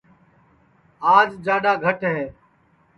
[1.15, 2.21] آج جاڈؔا گھٹ ہے